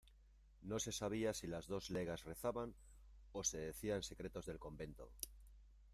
[0.63, 2.73] no se sabía si las dos legas rezaban
[3.37, 5.05] ó se decían secretos del convento